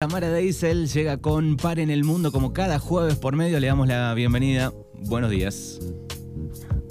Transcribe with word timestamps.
Tamara 0.00 0.30
Deisel 0.30 0.86
llega 0.86 1.16
con 1.16 1.56
Par 1.56 1.80
en 1.80 1.90
el 1.90 2.04
Mundo 2.04 2.30
como 2.30 2.52
cada 2.52 2.78
jueves 2.78 3.16
por 3.16 3.34
medio. 3.34 3.58
Le 3.58 3.66
damos 3.66 3.88
la 3.88 4.14
bienvenida. 4.14 4.72
Buenos 4.94 5.28
días. 5.28 5.80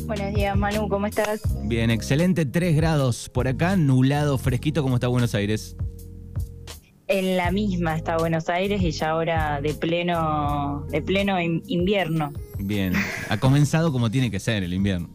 Buenos 0.06 0.36
días, 0.36 0.58
Manu, 0.58 0.90
¿cómo 0.90 1.08
estás? 1.08 1.42
Bien, 1.70 1.90
excelente. 1.90 2.46
3 2.46 2.76
grados 2.76 3.30
por 3.30 3.48
acá, 3.48 3.78
nublado, 3.78 4.38
fresquito. 4.38 4.84
¿Cómo 4.84 4.96
está 4.96 5.08
Buenos 5.08 5.34
Aires? 5.36 5.78
En 7.08 7.38
la 7.38 7.50
misma 7.50 7.96
está 7.96 8.18
Buenos 8.18 8.50
Aires 8.50 8.82
y 8.82 8.92
ya 8.92 9.12
ahora 9.12 9.62
de 9.62 9.74
pleno, 9.74 10.86
de 10.90 11.02
pleno 11.02 11.40
invierno. 11.40 12.34
Bien, 12.60 12.92
ha 13.30 13.38
comenzado 13.38 13.94
como 13.94 14.12
tiene 14.12 14.30
que 14.30 14.42
ser 14.42 14.64
el 14.64 14.74
invierno. 14.74 15.10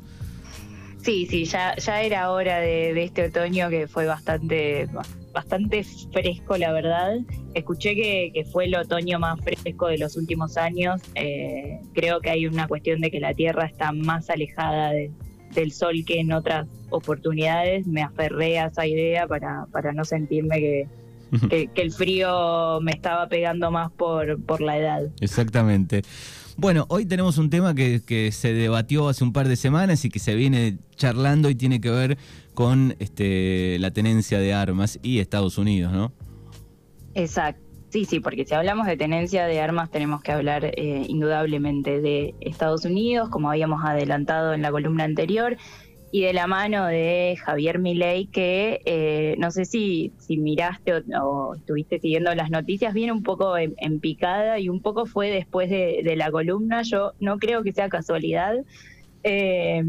Sí, 1.03 1.27
sí, 1.29 1.45
ya, 1.47 1.75
ya 1.77 2.03
era 2.03 2.31
hora 2.31 2.61
de, 2.61 3.03
este 3.03 3.25
otoño 3.25 3.69
que 3.71 3.89
fue 3.89 4.07
bastante, 4.07 4.89
bastante 5.33 5.85
fresco, 6.13 6.57
la 6.57 6.73
verdad. 6.73 7.17
Escuché 7.55 7.97
que, 7.97 8.47
fue 8.53 8.67
el 8.67 8.77
otoño 8.77 9.19
más 9.19 9.41
fresco 9.41 9.89
de 9.89 9.99
los 9.99 10.17
últimos 10.17 10.57
años. 10.57 11.01
Eh, 11.17 11.81
creo 11.93 12.21
que 12.21 12.31
hay 12.31 12.47
una 12.47 12.69
cuestión 12.69 13.01
de 13.01 13.11
que 13.11 13.19
la 13.19 13.35
Tierra 13.35 13.67
está 13.67 13.91
más 13.91 14.31
alejada 14.31 14.93
del 14.93 15.73
Sol 15.73 16.05
que 16.07 16.21
en 16.21 16.33
otras 16.33 16.69
oportunidades. 16.91 17.85
Me 17.89 18.03
aferré 18.03 18.61
a 18.61 18.67
esa 18.67 18.87
idea 18.87 19.27
para, 19.27 19.67
para 19.73 19.93
no 19.93 20.05
sentirme 20.05 20.61
que, 20.61 20.89
que, 21.51 21.83
el 21.83 21.91
frío 21.91 22.81
me 22.81 22.93
estaba 22.93 23.27
pegando 23.27 23.73
más 23.73 23.91
por, 23.91 24.41
por 24.45 24.61
la 24.61 24.79
edad. 24.79 25.03
Exactamente. 25.21 26.03
Bueno, 26.57 26.85
hoy 26.89 27.07
tenemos 27.07 27.39
un 27.39 27.49
tema 27.51 27.75
que, 27.75 28.31
se 28.33 28.53
debatió 28.53 29.09
hace 29.09 29.25
un 29.25 29.33
par 29.33 29.49
de 29.49 29.57
semanas 29.57 30.05
y 30.05 30.11
que 30.11 30.19
se 30.19 30.35
viene 30.35 30.79
charlando 30.97 31.49
y 31.49 31.55
tiene 31.55 31.81
que 31.81 31.91
ver 31.91 32.19
con 32.55 32.95
este, 32.99 33.79
la 33.79 33.91
tenencia 33.91 34.39
de 34.39 34.53
armas 34.53 34.99
y 35.03 35.19
Estados 35.19 35.57
Unidos, 35.59 35.93
¿no? 35.93 36.13
Exacto. 37.15 37.63
Sí, 37.89 38.07
sí, 38.07 38.21
porque 38.21 38.47
si 38.47 38.55
hablamos 38.55 38.87
de 38.87 38.97
tenencia 38.97 39.45
de 39.45 39.61
armas 39.61 39.91
tenemos 39.91 40.23
que 40.23 40.33
hablar 40.33 40.65
eh, 40.65 41.05
indudablemente 41.09 42.01
de 42.01 42.35
Estados 42.41 42.87
Unidos, 42.87 43.29
como 43.29 43.51
habíamos 43.51 43.85
adelantado 43.85 44.55
en 44.55 44.63
la 44.63 44.71
columna 44.71 45.05
anterior, 45.05 45.59
y 46.15 46.21
de 46.21 46.35
la 46.35 46.47
mano 46.47 46.87
de 46.87 47.39
Javier 47.43 47.79
Milei, 47.79 48.27
que 48.27 48.83
eh, 48.85 49.35
no 49.39 49.51
sé 49.51 49.65
si, 49.65 50.13
si 50.19 50.37
miraste 50.37 51.03
o, 51.19 51.55
estuviste 51.55 51.99
siguiendo 51.99 52.35
las 52.35 52.51
noticias, 52.51 52.93
viene 52.93 53.13
un 53.13 53.23
poco 53.23 53.57
en, 53.57 53.75
picada 53.99 54.59
y 54.59 54.69
un 54.69 54.83
poco 54.83 55.07
fue 55.07 55.31
después 55.31 55.71
de, 55.71 56.15
la 56.15 56.31
columna. 56.31 56.83
Yo 56.83 57.13
no 57.19 57.39
creo 57.39 57.63
que 57.63 57.73
sea 57.73 57.89
casualidad. 57.89 58.57
Eh, 59.25 59.83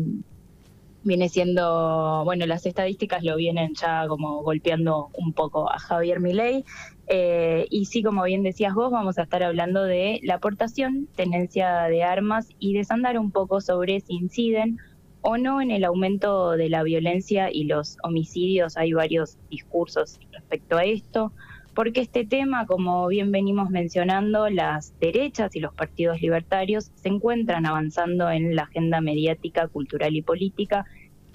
viene 1.04 1.28
siendo, 1.28 2.22
bueno, 2.24 2.46
las 2.46 2.66
estadísticas 2.66 3.22
lo 3.24 3.36
vienen 3.36 3.74
ya 3.76 4.08
como 4.08 4.44
golpeando 4.44 5.10
un 5.18 5.34
poco 5.34 5.70
a 5.70 5.78
Javier 5.78 6.22
Milei. 6.22 6.64
Eh, 7.08 7.68
y 7.70 7.84
sí, 7.84 8.02
como 8.02 8.24
bien 8.24 8.44
decías 8.44 8.74
vos, 8.74 8.94
vamos 8.94 9.20
a 9.20 9.24
estar 9.24 9.44
hablando 9.44 9.84
de 9.84 10.22
la 10.24 10.36
aportación, 10.36 11.10
tenencia 11.18 11.82
de 11.84 12.02
armas 12.04 12.48
y 12.60 12.74
desandar 12.76 13.20
un 13.20 13.30
poco 13.30 13.60
sobre 13.60 14.00
si 14.00 14.14
inciden 14.14 14.80
o 15.24 15.38
no 15.38 15.62
en 15.62 15.72
el 15.72 15.86
aumento 15.86 16.52
de 16.52 16.70
la 16.70 16.84
violencia 16.84 17.50
y 17.52 17.64
los 17.64 17.98
homicidios. 18.04 18.78
Hay 18.78 18.94
varios 18.94 19.38
discursos 19.50 20.20
respecto 20.32 20.78
a 20.78 20.84
esto, 20.84 21.32
porque 21.74 22.02
este 22.02 22.26
tema, 22.26 22.68
como 22.68 23.08
bien 23.08 23.32
venimos 23.32 23.70
mencionando, 23.70 24.50
las 24.50 24.94
derechas 25.00 25.56
y 25.56 25.60
los 25.60 25.74
partidos 25.74 26.22
libertarios 26.22 26.92
se 26.96 27.10
encuentran 27.10 27.66
avanzando 27.66 28.30
en 28.30 28.56
la 28.56 28.64
agenda 28.64 29.02
mediática, 29.02 29.68
cultural 29.68 30.16
y 30.16 30.22
política 30.22 30.86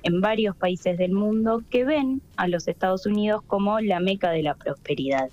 en 0.03 0.21
varios 0.21 0.55
países 0.55 0.97
del 0.99 1.13
mundo 1.13 1.63
que 1.71 1.85
ven 1.85 2.23
a 2.37 2.47
los 2.47 2.69
Estados 2.69 3.07
Unidos 3.07 3.43
como 3.47 3.81
la 3.81 4.01
meca 4.01 4.31
de 4.31 4.43
la 4.43 4.55
prosperidad. 4.55 5.31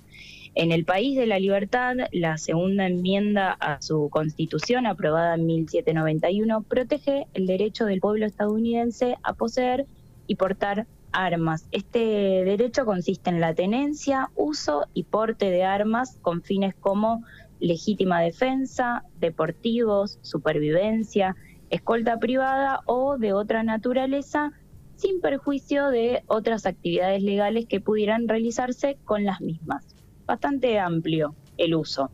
En 0.56 0.72
el 0.72 0.86
país 0.86 1.18
de 1.18 1.26
la 1.26 1.38
libertad, 1.38 1.96
la 2.12 2.38
segunda 2.38 2.86
enmienda 2.86 3.52
a 3.52 3.82
su 3.82 4.08
constitución, 4.08 4.86
aprobada 4.86 5.34
en 5.34 5.44
1791, 5.44 6.62
protege 6.62 7.26
el 7.34 7.46
derecho 7.46 7.84
del 7.84 8.00
pueblo 8.00 8.24
estadounidense 8.24 9.18
a 9.22 9.34
poseer 9.34 9.84
y 10.26 10.36
portar 10.36 10.86
armas. 11.12 11.68
Este 11.72 11.98
derecho 11.98 12.86
consiste 12.86 13.28
en 13.28 13.38
la 13.38 13.52
tenencia, 13.52 14.30
uso 14.34 14.86
y 14.94 15.02
porte 15.02 15.50
de 15.50 15.64
armas 15.64 16.16
con 16.22 16.40
fines 16.40 16.74
como 16.74 17.22
legítima 17.60 18.22
defensa, 18.22 19.04
deportivos, 19.20 20.18
supervivencia, 20.22 21.36
escolta 21.68 22.18
privada 22.18 22.80
o 22.86 23.18
de 23.18 23.34
otra 23.34 23.62
naturaleza, 23.62 24.52
sin 24.94 25.20
perjuicio 25.20 25.90
de 25.90 26.22
otras 26.28 26.64
actividades 26.64 27.22
legales 27.22 27.66
que 27.66 27.82
pudieran 27.82 28.26
realizarse 28.26 28.96
con 29.04 29.26
las 29.26 29.42
mismas 29.42 29.95
bastante 30.26 30.78
amplio 30.78 31.34
el 31.56 31.74
uso. 31.74 32.10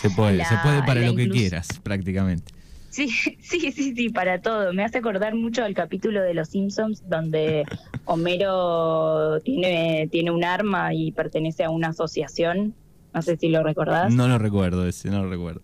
Se 0.00 0.10
puede, 0.10 0.44
se 0.44 0.56
puede 0.62 0.82
para 0.82 1.00
lo 1.00 1.14
que 1.14 1.28
quieras, 1.28 1.68
prácticamente. 1.82 2.52
Sí, 2.94 3.08
sí, 3.42 3.72
sí, 3.72 3.94
sí, 3.94 4.08
para 4.10 4.40
todo. 4.40 4.72
Me 4.72 4.84
hace 4.84 4.98
acordar 4.98 5.34
mucho 5.34 5.64
al 5.64 5.74
capítulo 5.74 6.22
de 6.22 6.32
Los 6.34 6.48
Simpsons 6.48 7.02
donde 7.08 7.64
Homero 8.04 9.40
tiene, 9.40 10.08
tiene 10.12 10.30
un 10.30 10.44
arma 10.44 10.94
y 10.94 11.10
pertenece 11.12 11.64
a 11.64 11.70
una 11.70 11.88
asociación. 11.88 12.74
No 13.12 13.22
sé 13.22 13.36
si 13.36 13.48
lo 13.48 13.62
recordás. 13.62 14.12
No 14.12 14.28
lo 14.28 14.38
recuerdo 14.38 14.86
ese, 14.86 15.10
no 15.10 15.24
lo 15.24 15.30
recuerdo. 15.30 15.62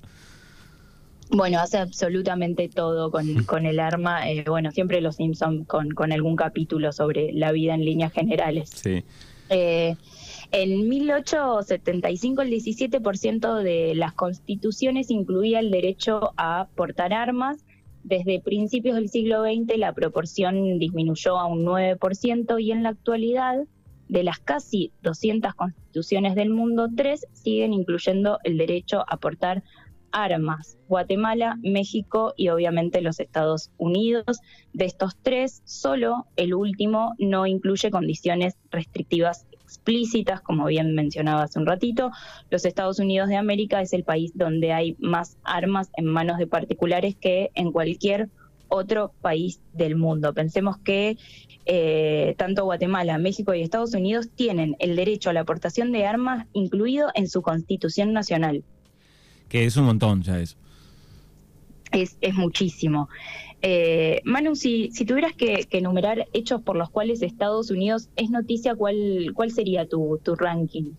Bueno, 1.31 1.61
hace 1.61 1.79
absolutamente 1.79 2.69
todo 2.69 3.13
con, 3.13 3.45
con 3.45 3.65
el 3.65 3.79
arma. 3.79 4.29
Eh, 4.29 4.45
bueno, 4.49 4.73
siempre 4.73 5.01
Los 5.01 5.17
Simpsons 5.17 5.67
con, 5.69 5.91
con 5.91 6.13
algún 6.13 6.35
capítulo 6.35 6.93
sobre 6.93 7.33
la 7.33 7.53
vida 7.53 7.75
en 7.75 7.85
líneas 7.85 8.13
generales. 8.13 8.71
Sí. 8.71 9.05
Eh, 9.51 9.97
en 10.53 10.89
1875 10.89 12.43
el 12.43 12.51
17% 12.51 13.63
de 13.63 13.95
las 13.95 14.15
constituciones 14.15 15.11
incluía 15.11 15.61
el 15.61 15.71
derecho 15.71 16.33
a 16.37 16.69
portar 16.75 17.13
armas. 17.13 17.65
Desde 18.03 18.41
principios 18.41 18.97
del 18.97 19.09
siglo 19.09 19.45
XX 19.45 19.79
la 19.79 19.93
proporción 19.93 20.79
disminuyó 20.79 21.39
a 21.39 21.47
un 21.47 21.65
9% 21.65 22.61
y 22.63 22.73
en 22.73 22.83
la 22.83 22.91
actualidad 22.91 23.65
de 24.09 24.25
las 24.25 24.41
casi 24.41 24.93
200 25.03 25.55
constituciones 25.55 26.35
del 26.35 26.51
mundo, 26.51 26.89
tres 26.97 27.27
siguen 27.33 27.73
incluyendo 27.73 28.39
el 28.43 28.59
derecho 28.59 29.05
a 29.07 29.19
portar 29.19 29.63
armas. 30.11 30.79
Guatemala, 30.89 31.57
México 31.63 32.35
y 32.37 32.49
obviamente 32.49 33.03
los 33.03 33.21
Estados 33.21 33.71
Unidos. 33.77 34.41
De 34.73 34.87
estos 34.87 35.17
tres, 35.23 35.63
solo 35.65 36.27
el 36.35 36.55
último 36.55 37.15
no 37.21 37.47
incluye 37.47 37.91
condiciones 37.91 38.57
restrictivas 38.73 39.47
explícitas, 39.71 40.41
como 40.41 40.67
bien 40.67 40.95
mencionaba 40.97 41.45
hace 41.45 41.61
un 41.61 41.67
ratito. 41.67 42.11
Los 42.51 42.65
Estados 42.65 42.99
Unidos 42.99 43.29
de 43.29 43.37
América 43.37 43.81
es 43.81 43.93
el 43.93 44.03
país 44.03 44.33
donde 44.35 44.73
hay 44.73 44.97
más 44.99 45.37
armas 45.45 45.91
en 45.97 46.07
manos 46.07 46.39
de 46.39 46.49
particulares 46.49 47.15
que 47.15 47.51
en 47.55 47.71
cualquier 47.71 48.29
otro 48.67 49.13
país 49.21 49.61
del 49.73 49.95
mundo. 49.95 50.35
Pensemos 50.35 50.77
que 50.79 51.17
eh, 51.67 52.35
tanto 52.37 52.65
Guatemala, 52.65 53.19
México 53.19 53.55
y 53.55 53.63
Estados 53.63 53.95
Unidos 53.95 54.29
tienen 54.35 54.75
el 54.81 54.97
derecho 54.97 55.31
a 55.31 55.33
la 55.33 55.43
aportación 55.43 55.93
de 55.93 56.05
armas 56.05 56.47
incluido 56.53 57.11
en 57.15 57.29
su 57.29 57.41
constitución 57.41 58.13
nacional. 58.13 58.65
Que 59.49 59.67
es 59.67 59.77
un 59.77 59.85
montón 59.85 60.23
ya 60.23 60.41
eso. 60.41 60.57
Es, 61.93 62.17
es 62.21 62.35
muchísimo. 62.35 63.09
Eh, 63.63 64.23
Manu, 64.25 64.57
si, 64.57 64.91
si 64.93 65.05
tuvieras 65.05 65.35
que, 65.35 65.67
enumerar 65.71 66.29
hechos 66.33 66.63
por 66.63 66.77
los 66.77 66.91
cuales 66.91 67.23
Estados 67.23 67.71
Unidos 67.71 68.09
es 68.17 68.31
noticia, 68.31 68.75
¿cuál, 68.75 69.33
cuál 69.35 69.51
sería 69.51 69.87
tu, 69.87 70.19
tu 70.23 70.35
ranking? 70.35 70.93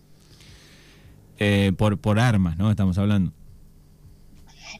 Eh, 1.38 1.72
por, 1.76 1.98
por 1.98 2.20
armas, 2.20 2.56
¿no? 2.56 2.70
Estamos 2.70 2.98
hablando. 2.98 3.32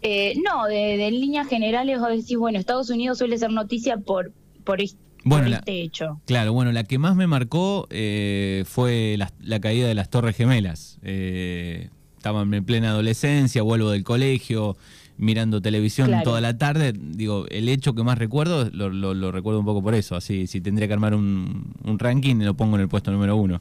Eh, 0.01 0.35
no, 0.45 0.67
de, 0.67 1.11
líneas 1.11 1.49
generales 1.49 1.99
o 1.99 2.07
decir, 2.07 2.39
bueno, 2.39 2.59
Estados 2.59 2.89
Unidos 2.91 3.19
suele 3.19 3.37
ser 3.37 3.51
noticia 3.51 3.99
por, 3.99 4.33
por, 4.65 4.81
este 4.81 5.83
hecho. 5.83 6.21
Claro, 6.25 6.53
bueno, 6.53 6.73
la 6.73 6.85
que 6.85 6.99
más 6.99 7.17
me 7.17 7.27
marcó 7.27 7.89
eh, 7.91 8.65
fue 8.67 9.17
la, 9.19 9.33
la, 9.41 9.61
caída 9.61 9.89
de 9.89 9.95
las 9.95 10.09
Torres 10.09 10.37
Gemelas. 10.37 10.99
estaba 11.03 12.43
en 12.43 12.65
plena 12.65 12.91
adolescencia, 12.91 13.63
vuelvo 13.63 13.91
del 13.91 14.05
colegio, 14.05 14.77
mirando 15.19 15.61
televisión 15.61 16.11
toda 16.25 16.41
la 16.41 16.59
tarde, 16.59 16.93
digo, 16.95 17.47
el 17.49 17.69
hecho 17.69 17.95
que 17.95 18.03
más 18.03 18.19
recuerdo, 18.19 18.69
lo, 18.73 19.33
recuerdo 19.33 19.61
un 19.61 19.67
poco 19.67 19.83
por 19.83 19.95
eso, 19.95 20.17
así, 20.17 20.47
si 20.47 20.61
tendría 20.61 20.89
que 20.89 20.95
armar 20.95 21.15
un, 21.15 21.75
un 21.85 21.99
ranking, 21.99 22.37
lo 22.37 22.55
pongo 22.55 22.77
en 22.77 22.83
el 22.83 22.89
puesto 22.89 23.11
número 23.11 23.37
uno. 23.37 23.61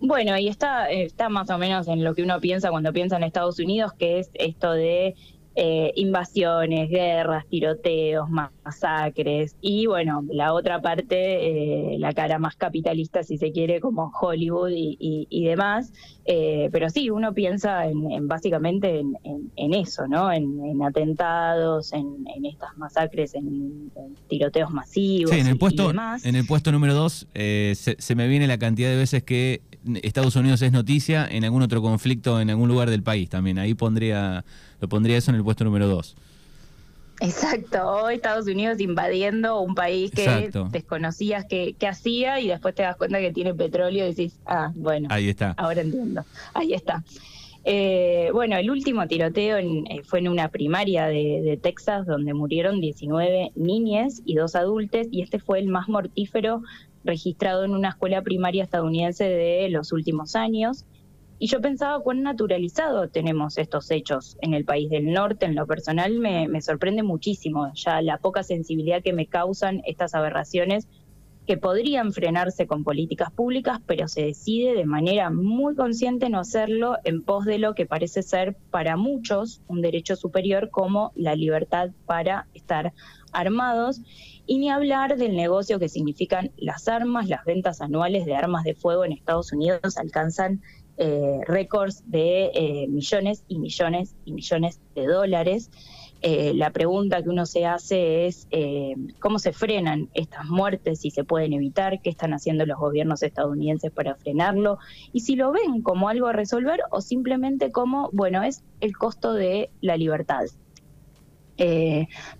Bueno, 0.00 0.36
y 0.36 0.48
está, 0.48 0.90
está 0.90 1.28
más 1.28 1.48
o 1.50 1.58
menos 1.58 1.86
en 1.86 2.02
lo 2.02 2.14
que 2.14 2.24
uno 2.24 2.40
piensa 2.40 2.70
cuando 2.70 2.92
piensa 2.92 3.16
en 3.16 3.22
Estados 3.22 3.60
Unidos, 3.60 3.92
que 3.92 4.18
es 4.18 4.30
esto 4.34 4.72
de 4.72 5.14
eh, 5.54 5.92
invasiones, 5.96 6.88
guerras, 6.88 7.46
tiroteos, 7.46 8.28
más 8.30 8.50
masacres 8.64 9.56
y 9.60 9.86
bueno, 9.86 10.24
la 10.30 10.52
otra 10.52 10.80
parte, 10.80 11.94
eh, 11.94 11.98
la 11.98 12.12
cara 12.12 12.38
más 12.38 12.56
capitalista 12.56 13.22
si 13.22 13.38
se 13.38 13.52
quiere, 13.52 13.80
como 13.80 14.12
Hollywood 14.20 14.70
y, 14.72 15.44
demás, 15.44 15.92
eh, 16.24 16.68
pero 16.72 16.88
sí, 16.90 17.10
uno 17.10 17.34
piensa 17.34 17.86
en, 17.86 18.28
básicamente 18.28 19.00
en, 19.00 19.74
eso, 19.74 20.06
¿no? 20.06 20.32
En, 20.32 20.82
atentados, 20.82 21.92
en, 21.92 22.24
estas 22.44 22.76
masacres, 22.76 23.34
en, 23.34 23.90
tiroteos 24.28 24.70
masivos. 24.70 25.30
Sí, 25.30 25.40
en 25.40 25.46
el 25.46 25.58
puesto, 25.58 25.90
En 26.24 26.36
el 26.36 26.46
puesto 26.46 26.72
número 26.72 26.94
dos 26.94 27.26
eh, 27.34 27.72
se, 27.76 27.96
se 27.98 28.14
me 28.14 28.28
viene 28.28 28.46
la 28.46 28.58
cantidad 28.58 28.88
de 28.88 28.96
veces 28.96 29.22
que 29.22 29.60
Estados 30.02 30.36
Unidos 30.36 30.62
es 30.62 30.72
noticia 30.72 31.26
en 31.28 31.44
algún 31.44 31.62
otro 31.62 31.82
conflicto 31.82 32.40
en 32.40 32.50
algún 32.50 32.68
lugar 32.68 32.90
del 32.90 33.02
país 33.02 33.28
también. 33.28 33.58
Ahí 33.58 33.74
pondría, 33.74 34.44
lo 34.80 34.88
pondría 34.88 35.16
eso 35.16 35.30
en 35.30 35.36
el 35.36 35.44
puesto 35.44 35.64
número 35.64 35.88
dos. 35.88 36.16
Exacto, 37.20 37.88
hoy 37.88 38.14
Estados 38.14 38.46
Unidos 38.46 38.80
invadiendo 38.80 39.60
un 39.60 39.74
país 39.74 40.10
que 40.10 40.50
desconocías 40.70 41.44
que, 41.44 41.76
hacía 41.86 42.40
y 42.40 42.48
después 42.48 42.74
te 42.74 42.82
das 42.82 42.96
cuenta 42.96 43.20
que 43.20 43.32
tiene 43.32 43.54
petróleo 43.54 44.06
y 44.06 44.08
decís, 44.08 44.40
ah, 44.46 44.72
bueno, 44.74 45.08
ahí 45.10 45.28
está. 45.28 45.54
Ahora 45.56 45.82
entiendo, 45.82 46.24
ahí 46.54 46.72
está. 46.72 47.04
Eh, 47.64 48.30
bueno, 48.32 48.56
el 48.56 48.70
último 48.70 49.06
tiroteo 49.06 49.58
eh, 49.58 50.02
fue 50.04 50.18
en 50.18 50.28
una 50.28 50.48
primaria 50.48 51.06
de, 51.06 51.42
de, 51.44 51.56
Texas 51.56 52.06
donde 52.06 52.34
murieron 52.34 52.80
19 52.80 53.52
niñas 53.54 54.20
y 54.24 54.34
dos 54.34 54.56
adultos 54.56 55.06
y 55.12 55.22
este 55.22 55.38
fue 55.38 55.60
el 55.60 55.68
más 55.68 55.88
mortífero 55.88 56.62
registrado 57.04 57.64
en 57.64 57.72
una 57.72 57.90
escuela 57.90 58.22
primaria 58.22 58.64
estadounidense 58.64 59.24
de 59.24 59.68
los 59.68 59.92
últimos 59.92 60.34
años. 60.34 60.84
Y 61.42 61.48
yo 61.48 61.60
pensaba 61.60 61.98
cuán 61.98 62.22
naturalizado 62.22 63.08
tenemos 63.08 63.58
estos 63.58 63.90
hechos 63.90 64.36
en 64.42 64.54
el 64.54 64.64
país 64.64 64.88
del 64.90 65.12
norte. 65.12 65.44
En 65.44 65.56
lo 65.56 65.66
personal 65.66 66.20
me, 66.20 66.62
sorprende 66.62 67.02
muchísimo 67.02 67.72
ya 67.74 68.00
la 68.00 68.18
poca 68.18 68.44
sensibilidad 68.44 69.02
que 69.02 69.12
me 69.12 69.26
causan 69.26 69.82
estas 69.84 70.14
aberraciones 70.14 70.86
que 71.44 71.56
podrían 71.56 72.12
frenarse 72.12 72.68
con 72.68 72.84
políticas 72.84 73.32
públicas, 73.32 73.80
pero 73.86 74.06
se 74.06 74.22
decide 74.22 74.74
de 74.74 74.86
manera 74.86 75.30
muy 75.30 75.74
consciente 75.74 76.30
no 76.30 76.38
hacerlo 76.38 76.98
en 77.02 77.24
pos 77.24 77.44
de 77.44 77.58
lo 77.58 77.74
que 77.74 77.86
parece 77.86 78.22
ser 78.22 78.54
para 78.70 78.96
muchos 78.96 79.62
un 79.66 79.80
derecho 79.80 80.14
superior 80.14 80.70
como 80.70 81.10
la 81.16 81.34
libertad 81.34 81.90
para 82.06 82.46
estar 82.54 82.92
armados. 83.32 84.00
Y 84.46 84.58
ni 84.58 84.70
hablar 84.70 85.16
del 85.16 85.34
negocio 85.34 85.80
que 85.80 85.88
significan 85.88 86.52
las 86.56 86.86
armas, 86.86 87.28
las 87.28 87.44
ventas 87.44 87.80
anuales 87.80 88.26
de 88.26 88.36
armas 88.36 88.62
de 88.62 88.76
fuego 88.76 89.04
en 89.04 89.10
Estados 89.10 89.52
Unidos 89.52 89.96
alcanzan 89.98 90.60
eh, 90.98 91.40
récords 91.46 92.02
de 92.06 92.50
eh, 92.54 92.86
millones 92.86 93.44
y 93.48 93.58
millones 93.58 94.14
y 94.26 94.32
millones 94.32 94.78
de 94.94 95.06
dólares. 95.06 95.70
Eh, 96.20 96.52
la 96.54 96.70
pregunta 96.70 97.22
que 97.22 97.30
uno 97.30 97.46
se 97.46 97.64
hace 97.64 98.26
es 98.26 98.46
cómo 99.18 99.38
se 99.38 99.52
frenan 99.52 100.10
estas 100.14 100.46
muertes, 100.46 101.00
si 101.00 101.10
se 101.10 101.24
pueden 101.24 101.54
evitar, 101.54 102.00
qué 102.02 102.10
están 102.10 102.34
haciendo 102.34 102.66
los 102.66 102.78
gobiernos 102.78 103.22
estadounidenses 103.22 103.90
para 103.90 104.14
frenarlo 104.14 104.78
y 105.12 105.20
si 105.20 105.34
lo 105.34 105.50
ven 105.50 105.82
como 105.82 106.08
algo 106.08 106.28
a 106.28 106.32
resolver 106.32 106.80
o 106.90 107.00
simplemente 107.00 107.72
como, 107.72 108.10
bueno, 108.12 108.44
es 108.44 108.62
el 108.80 108.96
costo 108.96 109.32
de 109.32 109.70
la 109.80 109.96
libertad. 109.96 110.44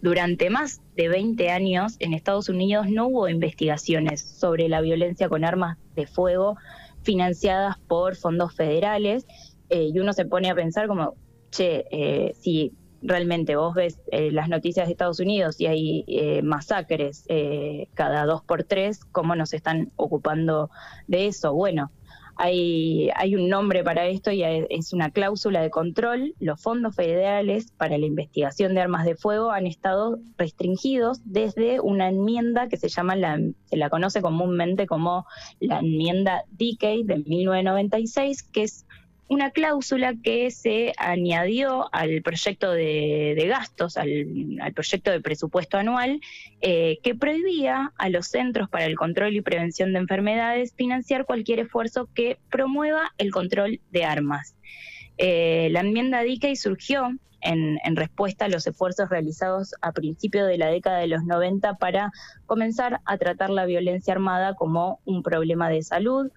durante 0.00 0.50
más 0.50 0.80
de 0.96 1.08
20 1.08 1.50
años 1.50 1.96
en 1.98 2.12
Estados 2.12 2.48
Unidos 2.48 2.88
no 2.88 3.08
hubo 3.08 3.28
investigaciones 3.28 4.20
sobre 4.20 4.68
la 4.68 4.80
violencia 4.80 5.28
con 5.28 5.44
armas 5.44 5.78
de 5.96 6.06
fuego 6.06 6.56
financiadas 7.02 7.78
por 7.78 8.16
fondos 8.16 8.54
federales, 8.54 9.26
eh, 9.70 9.90
y 9.92 9.98
uno 9.98 10.12
se 10.12 10.24
pone 10.24 10.50
a 10.50 10.54
pensar 10.54 10.86
como, 10.86 11.14
che, 11.50 11.84
eh, 11.90 12.34
si 12.38 12.72
realmente 13.00 13.56
vos 13.56 13.74
ves 13.74 14.00
eh, 14.12 14.30
las 14.30 14.48
noticias 14.48 14.86
de 14.86 14.92
Estados 14.92 15.18
Unidos 15.18 15.60
y 15.60 15.66
hay 15.66 16.40
masacres 16.42 17.24
cada 17.94 18.26
dos 18.26 18.42
por 18.44 18.62
tres, 18.62 19.04
¿cómo 19.06 19.34
nos 19.34 19.52
están 19.54 19.90
ocupando 19.96 20.70
de 21.08 21.26
eso? 21.26 21.52
Bueno, 21.52 21.90
hay, 22.36 23.10
hay 23.16 23.34
un 23.34 23.48
nombre 23.48 23.84
para 23.84 24.06
esto 24.06 24.30
y 24.30 24.42
es 24.42 24.92
una 24.92 25.10
cláusula 25.10 25.60
de 25.60 25.70
control. 25.70 26.34
Los 26.40 26.60
fondos 26.60 26.94
federales 26.94 27.72
para 27.76 27.98
la 27.98 28.06
investigación 28.06 28.74
de 28.74 28.80
armas 28.80 29.04
de 29.04 29.16
fuego 29.16 29.50
han 29.50 29.66
estado 29.66 30.18
restringidos 30.36 31.20
desde 31.24 31.80
una 31.80 32.08
enmienda 32.08 32.68
que 32.68 32.76
se 32.76 32.88
llama, 32.88 33.16
la, 33.16 33.38
se 33.66 33.76
la 33.76 33.90
conoce 33.90 34.22
comúnmente 34.22 34.86
como 34.86 35.26
la 35.60 35.80
enmienda 35.80 36.44
Decay 36.50 37.04
de 37.04 37.18
1996, 37.18 38.42
que 38.42 38.62
es 38.64 38.86
una 39.28 39.50
cláusula 39.50 40.14
que 40.22 40.50
se 40.50 40.92
añadió 40.98 41.88
al 41.94 42.22
proyecto 42.22 42.70
de, 42.70 43.46
gastos, 43.48 43.96
al, 43.96 44.26
proyecto 44.74 45.10
de 45.10 45.20
presupuesto 45.20 45.78
anual, 45.78 46.20
eh, 46.60 46.98
que 47.02 47.14
prohibía 47.14 47.92
a 47.96 48.08
los 48.10 48.26
Centros 48.26 48.68
para 48.68 48.84
el 48.84 48.96
Control 48.96 49.34
y 49.34 49.40
Prevención 49.40 49.92
de 49.92 50.00
Enfermedades 50.00 50.74
financiar 50.74 51.24
cualquier 51.24 51.60
esfuerzo 51.60 52.08
que 52.14 52.38
promueva 52.50 53.12
el 53.16 53.30
control 53.30 53.80
de 53.90 54.04
armas. 54.04 54.54
Eh, 55.18 55.68
la 55.70 55.80
enmienda 55.80 56.22
Dickey 56.22 56.56
surgió 56.56 57.16
en, 57.40 57.78
en, 57.84 57.96
respuesta 57.96 58.44
a 58.44 58.48
los 58.48 58.66
esfuerzos 58.66 59.08
realizados 59.08 59.74
a 59.80 59.92
principios 59.92 60.46
de 60.46 60.58
la 60.58 60.68
década 60.68 60.98
de 60.98 61.08
los 61.08 61.24
90 61.24 61.74
para 61.74 62.12
comenzar 62.46 63.00
a 63.04 63.18
tratar 63.18 63.50
la 63.50 63.66
violencia 63.66 64.14
armada 64.14 64.54
como 64.54 65.00
un 65.04 65.22
problema 65.22 65.68
de 65.68 65.82
salud, 65.82 66.30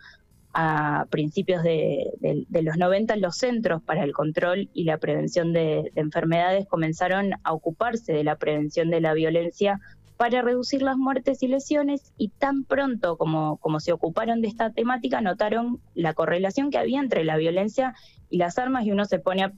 a 0.57 1.05
principios 1.09 1.63
de, 1.63 2.13
los 2.49 2.77
90 2.77 3.17
los 3.17 3.35
centros 3.35 3.83
para 3.83 4.05
el 4.05 4.13
control 4.13 4.69
y 4.73 4.85
la 4.85 4.97
prevención 4.97 5.51
de, 5.51 5.91
enfermedades 5.95 6.65
comenzaron 6.65 7.33
a 7.43 7.51
ocuparse 7.51 8.13
de 8.13 8.23
la 8.23 8.37
prevención 8.37 8.89
de 8.89 9.01
la 9.01 9.13
violencia 9.13 9.81
para 10.15 10.41
reducir 10.41 10.81
las 10.81 10.95
muertes 10.95 11.43
y 11.43 11.49
lesiones 11.49 12.13
y 12.17 12.29
tan 12.29 12.63
pronto 12.63 13.17
como, 13.17 13.59
se 13.81 13.91
ocuparon 13.91 14.41
de 14.41 14.47
esta 14.47 14.69
temática 14.69 15.19
notaron 15.19 15.81
la 15.93 16.13
correlación 16.13 16.71
que 16.71 16.77
había 16.77 17.01
entre 17.01 17.25
la 17.25 17.35
violencia 17.35 17.93
y 18.29 18.37
las 18.37 18.57
armas 18.57 18.85
y 18.85 18.93
uno 18.93 19.03
se 19.03 19.19
pone 19.19 19.51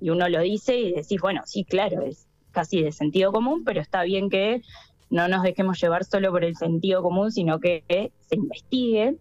y 0.00 0.10
uno 0.10 0.28
lo 0.28 0.40
dice 0.40 0.76
y 0.76 0.92
decís, 0.94 1.20
bueno, 1.20 1.42
sí, 1.44 1.62
claro, 1.62 2.02
es 2.02 2.26
casi 2.50 2.82
de 2.82 2.90
sentido 2.90 3.30
común, 3.30 3.62
pero 3.64 3.80
está 3.80 4.02
bien 4.02 4.30
que 4.30 4.62
no 5.10 5.28
nos 5.28 5.44
dejemos 5.44 5.80
llevar 5.80 6.04
solo 6.04 6.32
por 6.32 6.42
el 6.42 6.56
sentido 6.56 7.02
común, 7.02 7.30
sino 7.30 7.60
que 7.60 7.84
se 8.22 8.34
investigue 8.34 9.16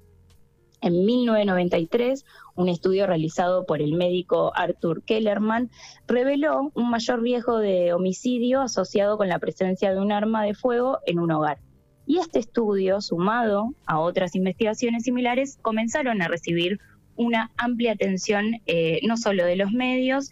en 0.81 1.05
1993, 1.05 2.25
un 2.55 2.69
estudio 2.69 3.07
realizado 3.07 3.65
por 3.65 3.81
el 3.81 3.93
médico 3.93 4.51
Arthur 4.55 5.03
Kellerman 5.03 5.69
reveló 6.07 6.71
un 6.73 6.89
mayor 6.89 7.21
riesgo 7.21 7.57
de 7.57 7.93
homicidio 7.93 8.61
asociado 8.61 9.17
con 9.17 9.27
la 9.27 9.39
presencia 9.39 9.93
de 9.93 9.99
un 9.99 10.11
arma 10.11 10.43
de 10.43 10.53
fuego 10.53 10.99
en 11.05 11.19
un 11.19 11.31
hogar. 11.31 11.59
Y 12.05 12.17
este 12.17 12.39
estudio, 12.39 13.01
sumado 13.01 13.73
a 13.85 13.99
otras 13.99 14.35
investigaciones 14.35 15.03
similares, 15.03 15.59
comenzaron 15.61 16.21
a 16.21 16.27
recibir 16.27 16.79
una 17.15 17.51
amplia 17.57 17.91
atención 17.91 18.61
eh, 18.65 18.99
no 19.05 19.17
solo 19.17 19.45
de 19.45 19.57
los 19.57 19.71
medios, 19.71 20.29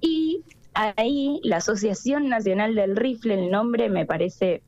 y 0.00 0.42
ahí 0.74 1.40
la 1.42 1.56
Asociación 1.56 2.28
Nacional 2.28 2.74
del 2.74 2.96
Rifle, 2.96 3.34
el 3.34 3.50
nombre 3.50 3.88
me 3.88 4.06
parece 4.06 4.62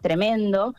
tremendo, 0.00 0.74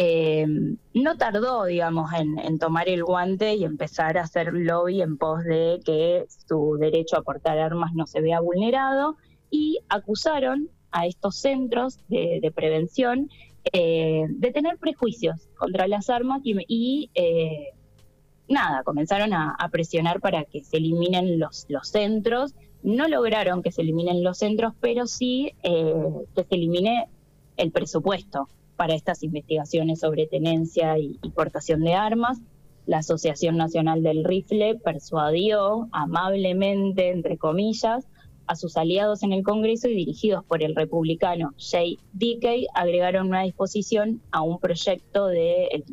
eh, 0.00 0.46
no 0.94 1.16
tardó, 1.16 1.64
digamos, 1.64 2.12
en, 2.12 2.60
tomar 2.60 2.88
el 2.88 3.02
guante 3.02 3.56
y 3.56 3.64
empezar 3.64 4.16
a 4.16 4.22
hacer 4.22 4.52
lobby 4.54 5.02
en 5.02 5.18
pos 5.18 5.42
de 5.42 5.80
que 5.84 6.24
su 6.46 6.76
derecho 6.78 7.16
a 7.16 7.22
portar 7.22 7.58
armas 7.58 7.92
no 7.94 8.06
se 8.06 8.20
vea 8.20 8.38
vulnerado 8.38 9.16
y 9.50 9.80
acusaron 9.88 10.70
a 10.92 11.06
estos 11.06 11.40
centros 11.40 11.98
de, 12.06 12.52
prevención 12.54 13.28
eh, 13.72 14.26
de 14.28 14.52
tener 14.52 14.78
prejuicios 14.78 15.48
contra 15.56 15.88
las 15.88 16.10
armas 16.10 16.42
y, 16.44 17.10
eh, 17.14 17.70
nada, 18.46 18.84
comenzaron 18.84 19.32
a, 19.32 19.68
presionar 19.72 20.20
para 20.20 20.44
que 20.44 20.62
se 20.62 20.76
eliminen 20.76 21.40
los, 21.40 21.66
los 21.68 21.88
centros. 21.88 22.54
No 22.84 23.08
lograron 23.08 23.64
que 23.64 23.72
se 23.72 23.82
eliminen 23.82 24.22
los 24.22 24.38
centros, 24.38 24.74
pero 24.78 25.08
sí 25.08 25.54
que 25.60 26.44
se 26.44 26.54
elimine 26.54 27.08
el 27.56 27.72
presupuesto 27.72 28.46
para 28.78 28.94
estas 28.94 29.24
investigaciones 29.24 29.98
sobre 29.98 30.28
tenencia 30.28 30.96
y, 30.98 31.18
portación 31.34 31.80
de 31.80 31.94
armas. 31.94 32.38
La 32.86 32.98
Asociación 32.98 33.56
Nacional 33.56 34.04
del 34.04 34.24
Rifle 34.24 34.76
persuadió 34.76 35.88
amablemente, 35.90 37.10
entre 37.10 37.36
comillas, 37.36 38.06
a 38.46 38.54
sus 38.54 38.76
aliados 38.76 39.24
en 39.24 39.32
el 39.32 39.42
Congreso 39.42 39.88
y 39.88 39.94
dirigidos 39.94 40.44
por 40.44 40.62
el 40.62 40.74
republicano 40.76 41.52
Jay 41.58 41.98
Dickey 42.12 42.66
agregaron 42.72 43.26
una 43.26 43.42
disposición 43.42 44.22
a 44.30 44.42
un 44.42 44.58
proyecto 44.58 45.26
de 45.26 45.84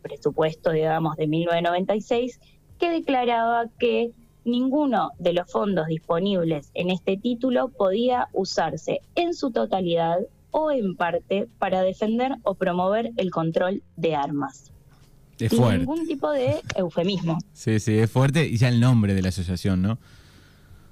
presupuesto, 0.00 0.72
digamos, 0.72 1.16
de 1.16 1.28
1996 1.28 2.40
que 2.78 2.90
declaraba 2.90 3.66
que 3.78 4.10
ninguno 4.44 5.10
de 5.18 5.34
los 5.34 5.52
fondos 5.52 5.86
disponibles 5.86 6.70
en 6.74 6.90
este 6.90 7.18
título 7.18 7.68
podía 7.68 8.28
usarse 8.32 9.02
en 9.14 9.34
su 9.34 9.52
totalidad 9.52 10.18
o 10.52 10.70
en 10.70 10.94
parte 10.94 11.48
para 11.58 11.82
defender 11.82 12.36
o 12.44 12.54
promover 12.54 13.10
el 13.16 13.30
control 13.30 13.82
de 13.96 14.14
armas. 14.14 14.70
Es 15.40 15.50
Sin 15.50 15.68
ningún 15.68 16.06
tipo 16.06 16.30
de 16.30 16.60
eufemismo. 16.76 17.38
Sí, 17.52 17.80
sí, 17.80 17.98
es 17.98 18.08
fuerte. 18.08 18.46
Y 18.46 18.58
ya 18.58 18.68
el 18.68 18.78
nombre 18.78 19.12
de 19.12 19.22
la 19.22 19.30
asociación, 19.30 19.82
¿no? 19.82 19.98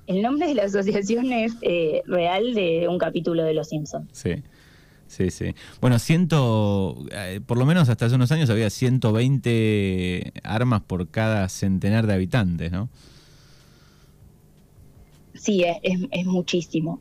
El 0.08 0.22
nombre 0.22 0.48
de 0.48 0.54
la 0.54 0.64
asociación 0.64 1.32
es 1.32 1.54
eh, 1.62 2.02
real 2.06 2.52
de 2.54 2.88
un 2.88 2.98
capítulo 2.98 3.44
de 3.44 3.54
Los 3.54 3.68
Simpsons. 3.68 4.08
Sí. 4.12 4.42
Sí, 5.06 5.30
sí. 5.30 5.54
Bueno, 5.80 5.98
ciento, 5.98 6.96
eh, 7.10 7.40
por 7.44 7.58
lo 7.58 7.66
menos 7.66 7.88
hasta 7.88 8.06
hace 8.06 8.14
unos 8.14 8.30
años 8.30 8.48
había 8.48 8.70
120 8.70 10.32
armas 10.44 10.82
por 10.82 11.08
cada 11.08 11.48
centenar 11.48 12.06
de 12.06 12.14
habitantes, 12.14 12.70
¿no? 12.70 12.88
Sí, 15.34 15.64
es, 15.64 16.26
muchísimo. 16.26 17.00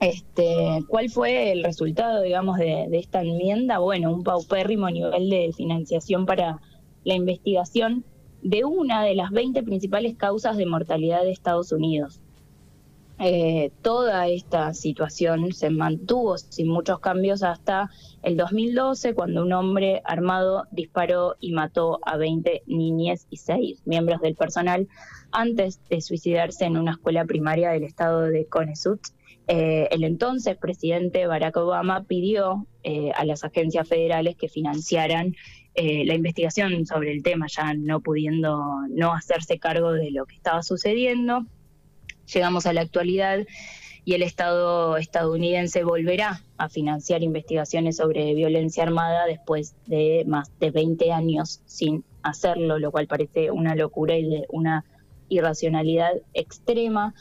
Este, 0.00 0.84
¿Cuál 0.88 1.08
fue 1.08 1.52
el 1.52 1.64
resultado, 1.64 2.22
digamos, 2.22 2.58
de, 2.58 2.86
de, 2.88 2.98
esta 2.98 3.22
enmienda? 3.22 3.78
Bueno, 3.78 4.12
un 4.12 4.24
paupérrimo 4.24 4.90
nivel 4.90 5.30
de 5.30 5.52
financiación 5.56 6.26
para 6.26 6.60
la 7.04 7.14
investigación 7.14 8.04
de 8.42 8.64
una 8.64 9.02
de 9.02 9.14
las 9.14 9.30
20 9.30 9.62
principales 9.62 10.16
causas 10.16 10.56
de 10.56 10.66
mortalidad 10.66 11.22
de 11.22 11.32
Estados 11.32 11.72
Unidos. 11.72 12.20
Eh, 13.18 13.70
toda 13.80 14.28
esta 14.28 14.74
situación 14.74 15.52
se 15.52 15.70
mantuvo 15.70 16.36
sin 16.36 16.68
muchos 16.68 17.00
cambios 17.00 17.42
hasta 17.42 17.90
el 18.22 18.36
2012, 18.36 19.14
cuando 19.14 19.42
un 19.42 19.52
hombre 19.54 20.02
armado 20.04 20.64
disparó 20.70 21.34
y 21.40 21.52
mató 21.52 21.98
a 22.02 22.18
20 22.18 22.64
niñas 22.66 23.26
y 23.30 23.38
6 23.38 23.82
miembros 23.86 24.20
del 24.20 24.34
personal 24.34 24.86
antes 25.32 25.80
de 25.88 26.02
suicidarse 26.02 26.66
en 26.66 26.76
una 26.76 26.92
escuela 26.92 27.24
primaria 27.24 27.70
del 27.70 27.84
estado 27.84 28.20
de 28.20 28.44
Connecticut. 28.46 29.00
Eh, 29.48 29.88
el 29.90 30.04
entonces 30.04 30.56
presidente 30.56 31.26
Barack 31.26 31.56
Obama 31.56 32.04
pidió 32.04 32.66
eh, 32.82 33.12
a 33.14 33.24
las 33.24 33.44
agencias 33.44 33.88
federales 33.88 34.36
que 34.36 34.48
financiaran 34.48 35.36
la 35.78 36.14
investigación 36.14 36.86
sobre 36.86 37.12
el 37.12 37.22
tema, 37.22 37.48
ya 37.48 37.74
no 37.74 38.00
pudiendo 38.00 38.64
no 38.88 39.12
hacerse 39.12 39.58
cargo 39.58 39.92
de 39.92 40.10
lo 40.10 40.24
que 40.24 40.34
estaba 40.34 40.62
sucediendo 40.62 41.44
llegamos 42.26 42.66
a 42.66 42.72
la 42.72 42.82
actualidad 42.82 43.46
y 44.04 44.14
el 44.14 44.22
Estado 44.22 44.96
estadounidense 44.96 45.82
volverá 45.82 46.42
a 46.58 46.68
financiar 46.68 47.22
investigaciones 47.22 47.96
sobre 47.96 48.34
violencia 48.34 48.84
armada 48.84 49.26
después 49.26 49.74
de 49.86 50.24
más 50.26 50.50
de 50.60 50.70
20 50.70 51.12
años 51.12 51.60
sin 51.66 52.04
hacerlo, 52.22 52.78
lo 52.78 52.92
cual 52.92 53.08
parece 53.08 53.50
una 53.50 53.74
locura 53.74 54.16
y 54.16 54.28
de 54.28 54.46
una 54.50 54.84
irracionalidad 55.28 56.12
extrema. 56.34 57.14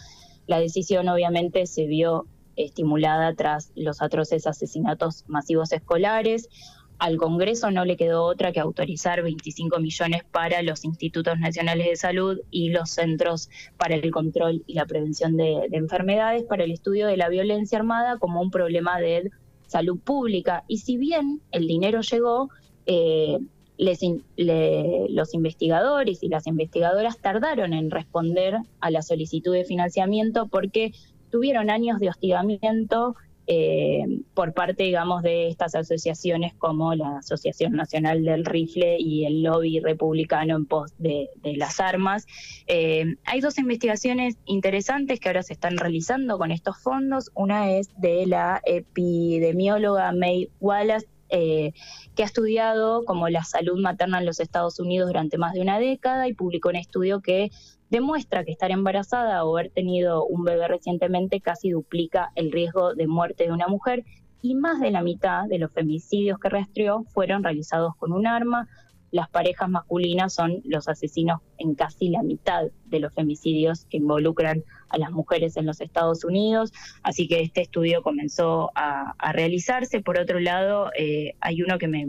La 0.48 0.60
decisión 0.60 1.10
obviamente 1.10 1.66
se 1.66 1.86
vio 1.86 2.28
estimulada 2.56 3.34
tras 3.36 3.72
los 3.76 4.02
atroces 4.02 4.48
asesinatos 4.48 5.26
masivos 5.28 5.72
escolares, 5.72 6.50
al 6.98 7.18
Congreso 7.18 7.72
no 7.72 7.84
le 7.84 7.98
quedó 7.98 8.24
otra 8.24 8.52
que 8.52 8.60
autorizar 8.60 9.22
25 9.22 9.80
millones 9.80 10.24
para 10.32 10.62
los 10.62 10.86
institutos 10.86 11.38
nacionales 11.40 11.88
de 11.88 11.96
salud 11.98 12.40
y 12.52 12.70
los 12.70 12.92
centros 12.92 13.50
para 13.78 13.96
el 13.96 14.12
control 14.12 14.64
y 14.66 14.76
la 14.76 14.86
prevención 14.86 15.36
de, 15.36 15.68
enfermedades 15.72 16.44
para 16.44 16.64
el 16.64 16.72
estudio 16.72 17.08
de 17.08 17.18
la 17.18 17.30
violencia 17.30 17.78
armada 17.78 18.18
como 18.18 18.42
un 18.42 18.50
problema 18.50 19.00
de 19.00 19.30
salud 19.68 20.00
pública. 20.00 20.64
Y 20.68 20.78
si 20.78 20.98
bien 20.98 21.42
el 21.52 21.68
dinero 21.68 22.02
llegó, 22.02 22.50
eh, 22.86 23.40
los 23.78 25.34
investigadores 25.34 26.24
y 26.24 26.30
las 26.30 26.48
investigadoras 26.48 27.18
tardaron 27.20 27.74
en 27.74 27.92
responder 27.92 28.58
a 28.80 28.92
la 28.92 29.02
solicitud 29.02 29.54
de 29.54 29.66
financiamiento 29.66 30.48
porque 30.48 30.94
tuvieron 31.30 31.70
años 31.70 32.00
de 32.00 32.10
hostigamiento 32.10 33.16
eh, 33.48 34.04
por 34.34 34.54
parte, 34.54 34.84
digamos, 34.84 35.22
de 35.22 35.50
estas 35.50 35.76
asociaciones 35.76 36.56
como 36.56 36.96
la 36.96 37.20
Asociación 37.20 37.74
Nacional 37.74 38.24
del 38.24 38.44
Rifle 38.44 38.98
y 39.00 39.26
el 39.26 39.44
lobby 39.44 39.80
republicano 39.80 40.56
en 40.56 40.66
pos 40.66 40.94
de, 40.98 41.30
las 41.44 41.80
armas. 41.80 42.26
Eh, 42.66 43.16
hay 43.24 43.42
dos 43.42 43.60
investigaciones 43.60 44.38
interesantes 44.46 45.20
que 45.20 45.30
ahora 45.30 45.44
se 45.44 45.54
están 45.54 45.78
realizando 45.78 46.40
con 46.40 46.52
estos 46.52 46.82
fondos. 46.82 47.30
Una 47.36 47.72
es 47.72 47.90
de 48.00 48.26
la 48.26 48.62
epidemióloga 48.66 50.12
May 50.12 50.50
Wallace 50.60 51.08
eh, 51.36 51.74
que 52.16 52.24
ha 52.24 52.26
estudiado 52.26 53.04
como 53.04 53.28
la 53.28 53.44
salud 53.44 53.78
materna 53.82 54.20
en 54.20 54.26
los 54.26 54.40
Estados 54.40 54.80
Unidos 54.80 55.08
durante 55.08 55.38
más 55.38 55.54
de 55.54 55.60
una 55.60 55.80
década 55.80 56.30
y 56.30 56.34
publicó 56.34 56.70
un 56.70 56.78
estudio 56.78 57.20
que 57.22 57.52
demuestra 57.90 58.46
que 58.46 58.54
estar 58.54 58.72
embarazada 58.72 59.44
o 59.44 59.58
haber 59.58 59.70
tenido 59.70 60.26
un 60.26 60.46
bebé 60.46 60.68
recientemente 60.70 61.42
casi 61.42 61.72
duplica 61.72 62.32
el 62.36 62.54
riesgo 62.54 62.96
de 62.96 63.08
muerte 63.08 63.44
de 63.46 63.52
una 63.52 63.68
mujer 63.68 64.06
y 64.42 64.56
más 64.56 64.80
de 64.80 64.92
la 64.92 65.02
mitad 65.02 65.44
de 65.50 65.60
los 65.60 65.72
femicidios 65.72 66.40
que 66.40 66.48
rastreó 66.48 67.04
fueron 67.14 67.44
realizados 67.44 67.96
con 67.98 68.14
un 68.14 68.28
arma, 68.28 68.70
las 69.12 69.30
parejas 69.30 69.70
masculinas 69.70 70.34
son 70.34 70.62
los 70.66 70.88
asesinos 70.88 71.42
en 71.58 71.76
casi 71.76 72.10
la 72.10 72.24
mitad 72.24 72.64
de 72.86 73.00
los 73.00 73.14
femicidios 73.14 73.86
que 73.86 73.98
involucran 73.98 74.64
a 74.90 74.98
las 74.98 75.12
mujeres 75.12 75.58
en 75.58 75.66
los 75.66 75.82
Estados 75.82 76.24
Unidos. 76.24 76.72
Así 77.04 77.28
que 77.28 77.42
este 77.42 77.62
estudio 77.62 78.02
comenzó 78.02 78.72
a, 78.76 79.14
realizarse. 79.34 80.02
Por 80.02 80.20
otro 80.20 80.40
lado, 80.40 80.92
eh, 80.98 81.36
hay 81.40 81.62
uno 81.62 81.78
que, 81.78 81.88
me, 81.88 82.08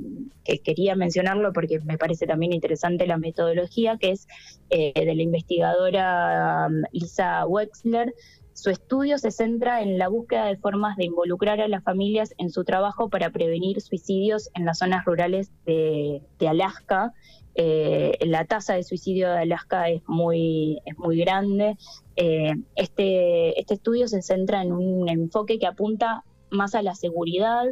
quería 0.64 0.94
mencionarlo 0.94 1.52
porque 1.52 1.80
me 1.80 1.98
parece 1.98 2.26
también 2.26 2.52
interesante 2.52 3.06
la 3.06 3.18
metodología, 3.18 3.96
que 3.98 4.10
es 4.10 4.26
eh, 4.70 4.92
de 4.94 5.14
la 5.14 5.22
investigadora 5.22 6.66
um, 6.68 6.82
Lisa 6.92 7.46
Wexler 7.46 8.14
su 8.56 8.70
estudio 8.70 9.18
se 9.18 9.30
centra 9.30 9.82
en 9.82 9.98
la 9.98 10.08
búsqueda 10.08 10.46
de 10.46 10.56
formas 10.56 10.96
de 10.96 11.04
involucrar 11.04 11.60
a 11.60 11.68
las 11.68 11.84
familias 11.84 12.34
en 12.38 12.50
su 12.50 12.64
trabajo 12.64 13.10
para 13.10 13.28
prevenir 13.28 13.82
suicidios 13.82 14.48
en 14.54 14.64
las 14.64 14.78
zonas 14.78 15.04
rurales 15.04 15.52
de, 15.66 16.22
Alaska. 16.48 17.12
Eh, 17.54 18.16
la 18.22 18.46
tasa 18.46 18.72
de 18.72 18.82
suicidio 18.82 19.28
de 19.28 19.40
Alaska 19.40 19.90
es 19.90 20.02
muy, 20.06 20.80
es 20.86 20.96
muy 20.96 21.18
grande. 21.18 21.76
Eh, 22.16 22.54
este, 22.76 23.60
este 23.60 23.74
estudio 23.74 24.08
se 24.08 24.22
centra 24.22 24.62
en 24.62 24.72
un 24.72 25.06
enfoque 25.10 25.58
que 25.58 25.66
apunta 25.66 26.24
más 26.48 26.74
a 26.74 26.80
la 26.80 26.94
seguridad, 26.94 27.66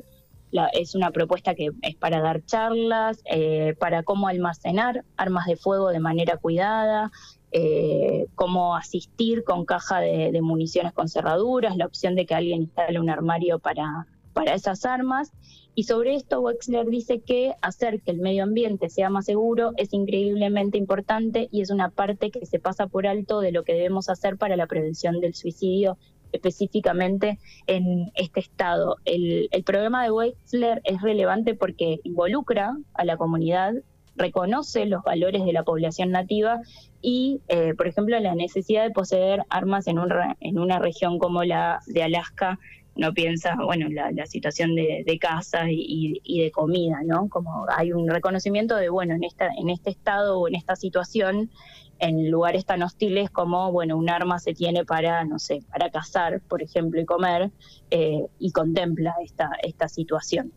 es 0.72 0.94
una 0.94 1.10
propuesta 1.10 1.54
que 1.54 1.70
es 1.82 1.96
para 1.96 2.20
dar 2.20 2.44
charlas, 2.44 3.22
eh, 3.24 3.74
para 3.78 4.02
cómo 4.02 4.28
almacenar 4.28 5.04
armas 5.16 5.46
de 5.46 5.56
fuego 5.56 5.88
de 5.88 6.00
manera 6.00 6.36
cuidada, 6.36 7.10
eh, 7.56 8.26
cómo 8.34 8.74
asistir 8.74 9.44
con 9.44 9.64
caja 9.64 10.00
de, 10.00 10.42
municiones 10.42 10.92
con 10.92 11.08
cerraduras, 11.08 11.76
la 11.76 11.86
opción 11.86 12.16
de 12.16 12.26
que 12.26 12.34
alguien 12.34 12.62
instale 12.62 12.98
un 12.98 13.08
armario 13.08 13.60
para, 13.60 14.08
para 14.32 14.54
esas 14.54 14.84
armas. 14.84 15.32
Y 15.76 15.84
sobre 15.84 16.16
esto 16.16 16.40
Wexler 16.40 16.86
dice 16.86 17.20
que 17.20 17.54
hacer 17.62 18.00
que 18.00 18.10
el 18.10 18.18
medio 18.18 18.42
ambiente 18.42 18.90
sea 18.90 19.08
más 19.08 19.26
seguro 19.26 19.70
es 19.76 19.92
increíblemente 19.92 20.78
importante 20.78 21.48
y 21.52 21.60
es 21.60 21.70
una 21.70 21.90
parte 21.90 22.32
que 22.32 22.44
se 22.44 22.58
pasa 22.58 22.88
por 22.88 23.06
alto 23.06 23.38
de 23.38 23.52
lo 23.52 23.62
que 23.62 23.74
debemos 23.74 24.08
hacer 24.08 24.36
para 24.36 24.56
la 24.56 24.66
prevención 24.66 25.20
del 25.20 25.34
suicidio 25.36 25.96
específicamente 26.32 27.38
en 27.68 28.10
este 28.16 28.40
estado. 28.40 28.96
El, 29.04 29.48
el 29.52 29.62
programa 29.62 30.02
de 30.02 30.10
Wexler 30.10 30.80
es 30.82 31.00
relevante 31.02 31.54
porque 31.54 32.00
involucra 32.02 32.76
a 32.94 33.04
la 33.04 33.16
comunidad 33.16 33.74
reconoce 34.16 34.86
los 34.86 35.02
valores 35.02 35.44
de 35.44 35.52
la 35.52 35.62
población 35.62 36.10
nativa 36.10 36.60
y, 37.00 37.40
eh, 37.48 37.74
por 37.74 37.86
ejemplo, 37.86 38.18
la 38.20 38.34
necesidad 38.34 38.84
de 38.84 38.90
poseer 38.90 39.42
armas 39.50 39.86
en, 39.86 39.98
un, 39.98 40.10
en 40.40 40.58
una 40.58 40.78
región 40.78 41.18
como 41.18 41.44
la 41.44 41.80
de 41.86 42.02
Alaska 42.02 42.58
no 42.96 43.12
piensa, 43.12 43.56
bueno, 43.64 43.88
la, 43.88 44.26
situación 44.26 44.74
de, 44.74 45.02
de 45.04 45.18
casa 45.18 45.64
y, 45.68 46.20
de 46.24 46.50
comida, 46.50 47.00
¿no? 47.04 47.28
Como 47.28 47.66
hay 47.68 47.92
un 47.92 48.08
reconocimiento 48.08 48.76
de, 48.76 48.88
bueno, 48.88 49.14
en, 49.14 49.24
esta, 49.24 49.48
en 49.48 49.68
este 49.68 49.90
estado 49.90 50.38
o 50.38 50.48
en 50.48 50.54
esta 50.54 50.76
situación, 50.76 51.50
en 51.98 52.30
lugares 52.30 52.64
tan 52.66 52.82
hostiles 52.82 53.30
como, 53.30 53.72
bueno, 53.72 53.96
un 53.96 54.10
arma 54.10 54.38
se 54.38 54.54
tiene 54.54 54.84
para, 54.84 55.24
no 55.24 55.38
sé, 55.38 55.62
para 55.70 55.90
cazar, 55.90 56.40
por 56.48 56.62
ejemplo, 56.62 57.00
y 57.00 57.04
comer, 57.04 57.50
eh, 57.90 58.26
y 58.38 58.52
contempla 58.52 59.14
esta, 59.24 59.50
esta 59.62 59.88
situación. 59.88 60.52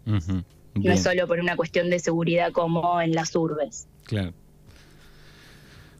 No 0.83 0.91
es 0.91 1.03
solo 1.03 1.27
por 1.27 1.39
una 1.39 1.55
cuestión 1.55 1.89
de 1.89 1.99
seguridad 1.99 2.51
como 2.51 3.01
en 3.01 3.13
las 3.13 3.35
urbes. 3.35 3.87
Claro. 4.03 4.33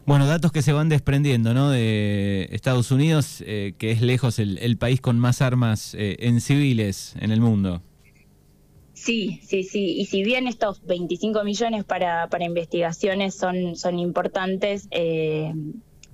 Bueno, 0.06 0.26
datos 0.26 0.54
que 0.54 0.62
se 0.62 0.72
van 0.72 0.88
desprendiendo, 0.88 1.54
¿no? 1.54 1.70
De 1.70 2.48
Estados 2.52 2.92
Unidos, 2.92 3.44
eh, 3.46 3.74
que 3.78 3.92
es 3.92 4.02
lejos 4.02 4.40
el, 4.40 4.78
país 4.78 5.02
con 5.02 5.20
más 5.20 5.42
armas 5.42 5.94
eh, 5.96 6.16
en 6.20 6.40
civiles 6.40 7.14
en 7.20 7.32
el 7.32 7.42
mundo. 7.42 7.82
Sí, 8.94 9.42
sí, 9.44 9.64
sí. 9.64 9.98
Y 10.00 10.06
si 10.06 10.24
bien 10.24 10.48
estos 10.48 10.82
25 10.86 11.44
millones 11.44 11.84
para, 11.84 12.30
para 12.30 12.46
investigaciones 12.46 13.36
son, 13.36 13.76
son 13.76 14.00
importantes, 14.00 14.88
eh, 14.92 15.54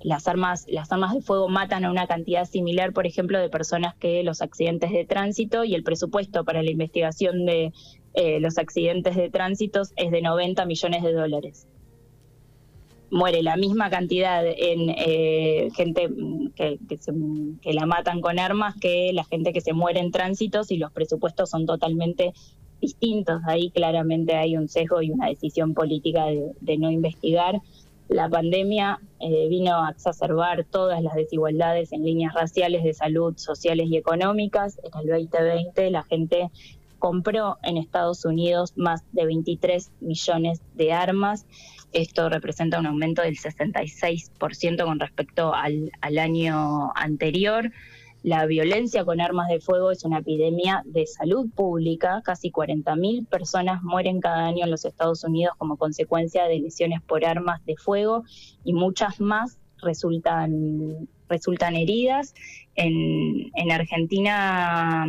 las 0.02 0.28
armas, 0.28 0.66
las 0.68 0.92
armas 0.92 1.14
de 1.14 1.22
fuego 1.22 1.48
matan 1.48 1.86
a 1.86 1.92
una 1.92 2.08
cantidad 2.08 2.46
similar, 2.46 2.94
por 2.94 3.08
ejemplo, 3.08 3.40
de 3.40 3.50
personas 3.50 3.96
que 3.96 4.24
los 4.24 4.42
accidentes 4.42 4.92
de 4.92 5.06
tránsito 5.06 5.64
y 5.64 5.76
el 5.76 5.84
presupuesto 5.84 6.44
para 6.44 6.62
la 6.62 6.72
investigación 6.72 7.46
de 7.46 7.72
eh, 8.14 8.40
los 8.40 8.58
accidentes 8.58 9.16
de 9.16 9.30
tránsito 9.30 9.82
es 9.96 10.12
de 10.12 10.22
90 10.22 10.66
millones 10.66 11.04
de 11.04 11.14
dólares. 11.14 11.68
Muere 13.10 13.44
la 13.44 13.58
misma 13.58 13.90
cantidad 13.90 14.44
en 14.46 14.90
eh, 14.90 15.70
gente 15.76 16.10
que, 16.56 16.80
que, 16.88 17.74
la 17.74 17.86
matan 17.86 18.22
con 18.22 18.40
armas 18.40 18.76
que 18.82 19.12
la 19.14 19.24
gente 19.24 19.54
que 19.54 19.62
se 19.62 19.74
muere 19.74 20.00
en 20.00 20.12
tránsitos 20.12 20.72
y 20.72 20.78
los 20.78 20.92
presupuestos 20.92 21.52
son 21.52 21.68
totalmente 21.68 22.34
distintos. 22.84 23.42
Ahí 23.46 23.72
claramente 23.72 24.36
hay 24.36 24.58
un 24.58 24.68
sesgo 24.68 25.02
y 25.02 25.10
una 25.10 25.28
decisión 25.28 25.74
política 25.74 26.26
de, 26.26 26.78
no 26.78 26.92
investigar. 26.92 27.62
La 28.10 28.30
pandemia 28.30 29.00
eh, 29.20 29.48
vino 29.48 29.74
a 29.74 29.92
exacerbar 29.92 30.66
todas 30.66 31.02
las 31.02 31.16
desigualdades 31.16 31.94
en 31.94 32.04
líneas 32.04 32.34
raciales, 32.34 32.84
de 32.84 32.94
salud, 32.94 33.34
sociales 33.38 33.88
y 33.90 33.96
económicas. 33.96 34.80
En 34.84 34.92
el 35.02 35.08
2020 35.08 35.90
la 35.92 36.04
gente 36.04 36.52
compró 37.04 37.58
en 37.64 37.76
Estados 37.76 38.24
Unidos 38.24 38.72
más 38.78 39.04
de 39.12 39.26
23 39.26 39.92
millones 40.00 40.62
de 40.74 40.94
armas. 40.94 41.46
Esto 41.92 42.30
representa 42.30 42.80
un 42.80 42.86
aumento 42.86 43.22
del 43.22 43.36
66% 43.36 44.86
con 44.86 45.02
respecto 45.02 45.54
al, 45.54 45.92
al 46.00 46.18
año 46.18 46.94
anterior. 46.96 47.74
La 48.24 48.46
violencia 48.46 49.04
con 49.04 49.20
armas 49.20 49.50
de 49.50 49.60
fuego 49.60 49.92
es 49.92 50.06
una 50.06 50.20
epidemia 50.20 50.82
de 50.86 51.06
salud 51.06 51.50
pública. 51.54 52.22
Casi 52.24 52.52
40.000 52.52 53.28
personas 53.28 53.84
mueren 53.84 54.22
cada 54.22 54.46
año 54.46 54.64
en 54.64 54.72
los 54.72 54.86
Estados 54.86 55.26
Unidos 55.26 55.56
como 55.58 55.76
consecuencia 55.76 56.46
de 56.46 56.60
lesiones 56.60 57.02
por 57.02 57.26
armas 57.26 57.66
de 57.66 57.76
fuego 57.76 58.24
y 58.64 58.72
muchas 58.72 59.20
más 59.20 59.58
resultan, 59.80 61.10
resultan 61.28 61.76
heridas. 61.76 62.34
En, 62.76 63.52
en 63.56 63.72
Argentina 63.74 65.06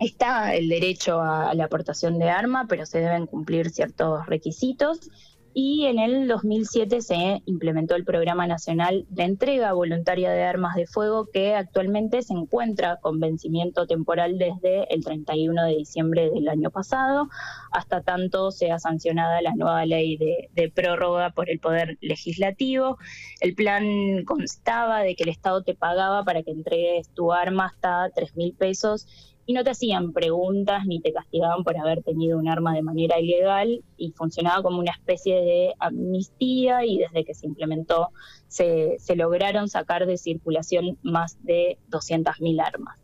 está 0.00 0.54
el 0.54 0.68
derecho 0.68 1.20
a 1.20 1.54
la 1.54 1.64
aportación 1.64 2.18
de 2.18 2.30
arma, 2.30 2.66
pero 2.68 2.86
se 2.86 3.00
deben 3.00 3.26
cumplir 3.26 3.70
ciertos 3.70 4.26
requisitos 4.26 5.10
y 5.52 5.86
en 5.86 5.98
el 5.98 6.28
2007 6.28 7.00
se 7.00 7.42
implementó 7.44 7.96
el 7.96 8.04
Programa 8.04 8.46
Nacional 8.46 9.04
de 9.08 9.24
Entrega 9.24 9.72
Voluntaria 9.72 10.30
de 10.30 10.44
Armas 10.44 10.76
de 10.76 10.86
Fuego 10.86 11.26
que 11.32 11.54
actualmente 11.54 12.22
se 12.22 12.34
encuentra 12.34 12.98
con 13.00 13.18
vencimiento 13.18 13.86
temporal 13.86 14.38
desde 14.38 14.92
el 14.94 15.04
31 15.04 15.64
de 15.64 15.76
diciembre 15.76 16.30
del 16.30 16.48
año 16.48 16.70
pasado 16.70 17.28
hasta 17.72 18.02
tanto 18.02 18.52
sea 18.52 18.78
sancionada 18.78 19.42
la 19.42 19.54
nueva 19.56 19.84
ley 19.86 20.16
de, 20.16 20.70
prórroga 20.72 21.30
por 21.30 21.50
el 21.50 21.58
Poder 21.58 21.98
Legislativo. 22.00 22.98
El 23.40 23.54
plan 23.54 24.24
constaba 24.24 25.00
de 25.00 25.16
que 25.16 25.24
el 25.24 25.30
Estado 25.30 25.62
te 25.62 25.74
pagaba 25.74 26.22
para 26.24 26.44
que 26.44 26.52
entregues 26.52 27.08
tu 27.08 27.32
arma 27.32 27.66
hasta 27.66 28.08
3 28.14 28.36
mil 28.36 28.54
pesos 28.54 29.06
y 29.50 29.52
no 29.52 29.64
te 29.64 29.70
hacían 29.70 30.12
preguntas 30.12 30.86
ni 30.86 31.00
te 31.00 31.12
castigaban 31.12 31.64
por 31.64 31.76
haber 31.76 32.04
tenido 32.04 32.38
un 32.38 32.48
arma 32.48 32.72
de 32.72 32.82
manera 32.82 33.18
ilegal 33.18 33.82
y 33.96 34.12
funcionaba 34.12 34.62
como 34.62 34.78
una 34.78 34.92
especie 34.92 35.34
de 35.34 35.74
amnistía 35.80 36.84
y 36.84 36.98
desde 36.98 37.24
que 37.24 37.34
se 37.34 37.48
implementó 37.48 38.10
se, 38.46 38.96
lograron 39.16 39.68
sacar 39.68 40.06
de 40.06 40.18
circulación 40.18 40.98
más 41.02 41.36
de 41.42 41.78
200.000 41.90 42.64
armas. 42.64 42.96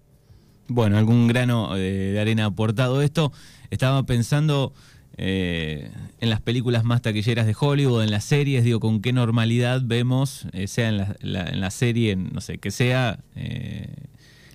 Bueno, 0.68 0.98
algún 0.98 1.26
grano 1.26 1.74
de, 1.74 2.16
arena 2.20 2.44
aportado 2.44 3.02
esto. 3.02 3.32
Estaba 3.70 4.04
pensando 4.04 4.72
eh, 5.16 5.90
en 6.20 6.30
las 6.30 6.40
películas 6.40 6.84
más 6.84 7.02
taquilleras 7.02 7.46
de 7.46 7.56
Hollywood, 7.58 8.04
en 8.04 8.12
las 8.12 8.22
series, 8.22 8.62
digo, 8.62 8.78
con 8.78 9.02
qué 9.02 9.12
normalidad 9.12 9.80
vemos, 9.84 10.46
eh, 10.52 10.68
sea 10.68 10.90
en 10.90 10.98
la, 10.98 11.16
en 11.20 11.60
la, 11.60 11.70
serie, 11.72 12.14
no 12.14 12.40
sé, 12.40 12.58
que 12.58 12.70
sea... 12.70 13.18
Eh, 13.34 13.88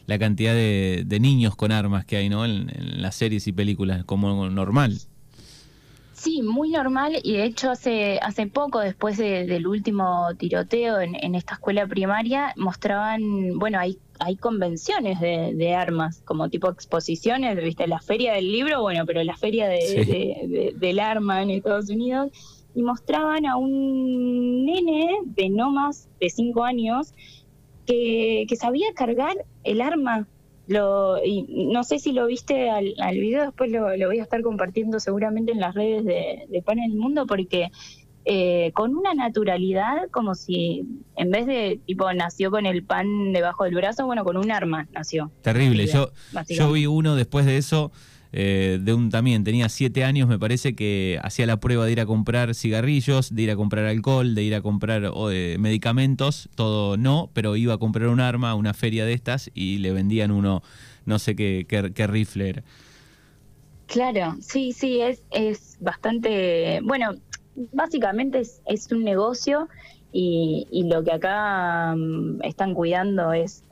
la 0.08 0.20
cantidad 0.20 0.54
de, 0.54 1.18
niños 1.22 1.56
con 1.56 1.72
armas 1.72 2.06
que 2.06 2.18
hay 2.18 2.30
¿no? 2.30 2.46
En, 2.46 3.02
las 3.02 3.16
series 3.16 3.48
y 3.48 3.52
películas, 3.52 4.04
como 4.06 4.50
normal. 4.50 5.00
Sí, 6.14 6.44
muy 6.44 6.70
normal 6.70 7.18
y 7.24 7.34
de 7.34 7.46
hecho 7.46 7.72
hace 7.72 8.20
hace 8.22 8.46
poco, 8.46 8.80
después 8.80 9.18
del 9.18 9.66
último 9.66 10.28
tiroteo 10.38 11.00
en, 11.00 11.34
esta 11.34 11.56
escuela 11.56 11.88
primaria, 11.88 12.54
mostraban, 12.58 13.58
bueno, 13.58 13.80
hay, 13.80 13.98
hay 14.20 14.36
convenciones 14.36 15.20
de, 15.20 15.74
armas, 15.74 16.22
como 16.24 16.48
tipo 16.50 16.70
exposiciones, 16.70 17.56
viste, 17.64 17.88
la 17.88 18.00
feria 18.02 18.34
del 18.34 18.52
libro, 18.52 18.84
bueno, 18.84 19.08
pero 19.08 19.24
la 19.24 19.36
feria 19.36 19.68
del 19.68 21.00
arma 21.00 21.42
en 21.42 21.50
Estados 21.50 21.90
Unidos, 21.90 22.30
y 22.76 22.84
mostraban 22.84 23.48
a 23.48 23.58
un 23.58 24.66
nene 24.66 25.10
de 25.26 25.50
no 25.50 25.72
más 25.72 26.08
de 26.20 26.30
cinco 26.30 26.64
años 26.64 27.14
que, 28.48 28.56
sabía 28.56 28.88
cargar 28.96 29.36
el 29.64 29.82
arma. 29.82 30.28
Lo, 30.68 31.18
y 31.24 31.44
no 31.50 31.84
sé 31.84 32.00
si 32.00 32.14
lo 32.14 32.28
viste 32.28 32.70
al, 32.70 32.94
al 33.00 33.18
video, 33.18 33.44
después 33.44 33.72
lo, 33.72 33.84
voy 33.84 34.20
a 34.20 34.24
estar 34.24 34.42
compartiendo 34.42 35.00
seguramente 35.00 35.52
en 35.52 35.60
las 35.60 35.74
redes 35.74 36.06
de, 36.06 36.46
de 36.48 36.62
Pan 36.62 36.80
en 36.80 36.92
el 36.92 36.98
Mundo, 36.98 37.26
porque 37.26 37.72
eh, 38.24 38.72
con 38.76 38.96
una 38.96 39.16
naturalidad 39.16 40.08
como 40.12 40.36
si 40.36 40.86
en 41.18 41.32
vez 41.32 41.48
de 41.48 41.80
tipo 41.88 42.14
nació 42.14 42.52
con 42.52 42.68
el 42.68 42.84
pan 42.84 43.34
debajo 43.34 43.64
del 43.64 43.74
brazo, 43.74 44.06
bueno, 44.06 44.24
con 44.24 44.38
un 44.38 44.52
arma 44.52 44.88
nació. 44.94 45.32
Terrible, 45.42 45.88
yo, 45.88 46.12
yo 46.48 46.72
vi 46.72 46.86
uno 46.86 47.16
después 47.16 47.48
de 47.48 47.58
eso 47.58 47.92
eh, 48.34 48.80
de 48.82 48.94
un 48.94 49.10
también, 49.10 49.44
tenía 49.44 49.68
siete 49.68 50.06
años, 50.06 50.30
me 50.30 50.40
parece 50.40 50.74
que 50.74 51.20
hacía 51.22 51.46
la 51.46 51.60
prueba 51.60 51.86
de 51.86 51.92
ir 51.92 52.00
a 52.00 52.06
comprar 52.06 52.56
cigarrillos, 52.56 53.36
de 53.36 53.42
ir 53.42 53.52
a 53.52 53.56
comprar 53.58 53.86
alcohol, 53.86 54.36
de 54.36 54.44
ir 54.44 54.56
a 54.56 54.62
comprar 54.62 55.12
de 55.12 55.58
medicamentos, 55.60 56.50
todo 56.56 56.96
no, 56.96 57.30
pero 57.34 57.58
iba 57.58 57.74
a 57.74 57.78
comprar 57.78 58.08
un 58.08 58.22
arma 58.22 58.56
una 58.56 58.74
feria 58.74 59.06
de 59.06 59.14
estas 59.14 59.52
y 59.54 59.80
le 59.80 59.92
vendían 59.92 60.32
uno, 60.32 60.64
no 61.06 61.20
sé 61.20 61.36
qué, 61.36 61.66
qué, 61.68 62.08
rifle 62.08 62.50
era. 62.50 62.64
Claro, 63.88 64.38
sí, 64.40 64.72
sí, 64.72 65.02
es, 65.02 65.24
es 65.32 65.78
bastante, 65.82 66.80
bueno, 66.84 67.16
básicamente 67.74 68.40
es, 68.40 68.62
es 68.66 68.90
un 68.94 69.04
negocio 69.04 69.68
y, 70.14 70.86
lo 70.90 71.04
que 71.04 71.12
acá 71.12 71.96
mm, 71.98 72.44
están 72.44 72.74
cuidando 72.74 73.34
es 73.34 73.64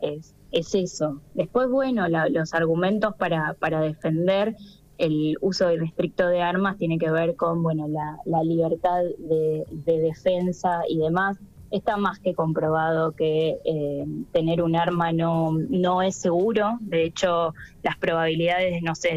es 0.52 0.74
eso. 0.76 1.22
Después, 1.34 1.70
bueno, 1.70 2.08
los 2.08 2.54
argumentos 2.54 3.16
para, 3.16 3.54
para 3.54 3.82
defender 3.82 4.56
el 4.98 5.38
uso 5.42 5.72
irrestricto 5.72 6.28
de 6.28 6.42
armas 6.42 6.78
tiene 6.78 6.98
que 6.98 7.10
ver 7.10 7.36
con 7.36 7.64
bueno 7.64 7.88
la, 7.88 8.18
la 8.26 8.44
libertad 8.44 9.02
de, 9.18 9.66
defensa 9.86 10.82
y 10.88 10.98
demás. 10.98 11.38
Está 11.72 11.98
más 11.98 12.20
que 12.20 12.34
comprobado 12.34 13.12
que 13.12 13.60
eh, 13.64 14.06
tener 14.32 14.62
un 14.62 14.76
arma 14.76 15.12
no, 15.12 15.52
no 15.52 16.02
es 16.02 16.16
seguro. 16.16 16.78
De 16.82 17.04
hecho, 17.04 17.54
las 17.84 17.96
probabilidades, 17.98 18.82
no 18.82 18.96
sé, 18.96 19.10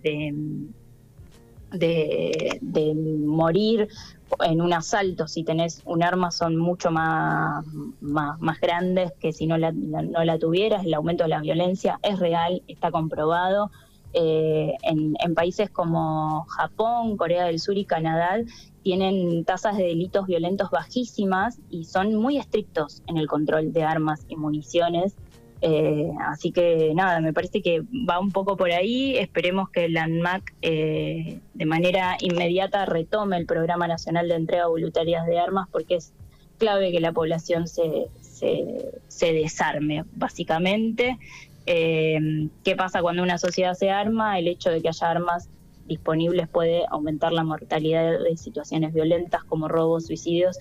de, 0.00 0.28
de 1.70 2.94
morir 2.94 3.88
en 4.44 4.60
un 4.60 4.72
asalto, 4.72 5.28
si 5.28 5.44
tenés 5.44 5.82
un 5.84 6.02
arma, 6.02 6.30
son 6.30 6.56
mucho 6.56 6.90
más, 6.90 7.64
más, 8.00 8.60
grandes 8.60 9.12
que 9.20 9.32
si 9.32 9.46
no 9.46 9.58
la, 9.58 9.72
no 9.72 10.24
la 10.24 10.38
tuvieras. 10.38 10.84
El 10.84 10.94
aumento 10.94 11.24
de 11.24 11.30
la 11.30 11.40
violencia 11.40 11.98
es 12.02 12.18
real, 12.18 12.62
está 12.68 12.90
comprobado. 12.90 13.70
Eh, 14.14 14.74
en, 14.82 15.16
en, 15.22 15.34
países 15.34 15.68
como 15.68 16.44
Japón, 16.48 17.18
Corea 17.18 17.44
del 17.44 17.60
Sur 17.60 17.76
y 17.76 17.84
Canadá 17.84 18.38
tienen 18.82 19.44
tasas 19.44 19.76
de 19.76 19.84
delitos 19.84 20.26
violentos 20.26 20.70
bajísimas 20.70 21.58
y 21.68 21.84
son 21.84 22.14
muy 22.14 22.38
estrictos 22.38 23.02
en 23.06 23.18
el 23.18 23.26
control 23.26 23.72
de 23.72 23.82
armas 23.82 24.24
y 24.28 24.36
municiones. 24.36 25.14
Eh, 25.60 26.10
así 26.20 26.52
que 26.52 26.92
nada, 26.94 27.20
me 27.20 27.32
parece 27.32 27.60
que 27.62 27.82
va 28.08 28.20
un 28.20 28.30
poco 28.30 28.56
por 28.56 28.70
ahí. 28.70 29.16
Esperemos 29.16 29.70
que 29.70 29.88
la 29.88 30.04
ANMAC 30.04 30.54
eh, 30.62 31.40
de 31.54 31.66
manera 31.66 32.16
inmediata 32.20 32.86
retome 32.86 33.36
el 33.36 33.46
Programa 33.46 33.88
Nacional 33.88 34.28
de 34.28 34.36
Entrega 34.36 34.68
Voluntarias 34.68 35.26
de 35.26 35.38
Armas 35.38 35.68
porque 35.70 35.96
es 35.96 36.12
clave 36.58 36.92
que 36.92 37.00
la 37.00 37.12
población 37.12 37.66
se, 37.66 38.08
se, 38.20 39.32
desarme, 39.32 40.04
básicamente. 40.14 41.18
Eh, 41.66 42.48
¿Qué 42.64 42.76
pasa 42.76 43.02
cuando 43.02 43.22
una 43.22 43.38
sociedad 43.38 43.74
se 43.74 43.90
arma? 43.90 44.38
El 44.38 44.48
hecho 44.48 44.70
de 44.70 44.80
que 44.80 44.88
haya 44.88 45.10
armas 45.10 45.48
disponibles 45.86 46.48
puede 46.48 46.84
aumentar 46.90 47.32
la 47.32 47.44
mortalidad 47.44 48.18
de 48.22 48.36
situaciones 48.36 48.92
violentas 48.92 49.42
como 49.44 49.68
robos, 49.68 50.06
suicidios, 50.06 50.58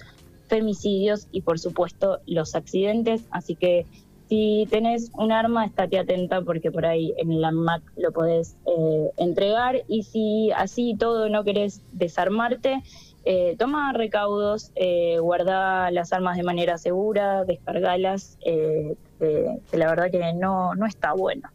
femicidios 0.48 1.28
y 1.32 1.42
por 1.42 1.60
supuesto 1.60 2.20
los 2.26 2.56
accidentes. 2.56 3.24
Así 3.32 3.56
que 3.56 3.86
si 4.28 4.68
tenés 4.70 5.10
un 5.14 5.32
arma, 5.32 5.66
estate 5.66 6.00
atenta 6.00 6.42
porque 6.42 6.72
por 6.72 6.86
ahí 6.86 7.14
en 7.18 7.42
la 7.42 7.52
MAC 7.52 7.82
lo 7.96 8.12
podés 8.12 8.56
eh, 8.66 9.10
entregar 9.18 9.84
y 9.88 10.04
si 10.04 10.52
así 10.52 10.96
todo 10.98 11.30
no 11.30 11.44
querés 11.44 11.82
desarmarte, 11.94 12.84
eh, 13.30 13.56
toma 13.60 13.92
recaudos, 13.92 14.72
eh, 14.76 15.18
guarda 15.20 15.92
las 15.92 16.14
armas 16.14 16.38
de 16.38 16.44
manera 16.44 16.78
segura, 16.78 17.44
descargalas, 17.44 18.38
eh, 18.46 18.96
que 19.20 19.78
la 19.78 19.90
verdad 19.90 20.10
que 20.10 20.34
no, 20.34 20.76
no 20.76 20.86
está 20.86 21.12
bueno. 21.12 21.50